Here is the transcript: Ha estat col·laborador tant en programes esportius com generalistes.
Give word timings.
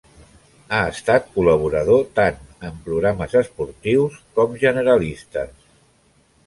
Ha 0.75 0.79
estat 0.93 1.27
col·laborador 1.35 2.01
tant 2.21 2.41
en 2.71 2.81
programes 2.89 3.37
esportius 3.45 4.19
com 4.39 4.61
generalistes. 4.67 5.59